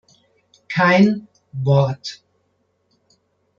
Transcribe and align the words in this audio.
Kein 0.67 1.27
Wort. 1.53 2.23